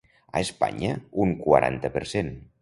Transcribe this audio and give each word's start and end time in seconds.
A 0.37 0.41
Espanya 0.45 0.95
un 1.27 1.35
quaranta 1.45 1.93
per 1.99 2.05
cent. 2.15 2.35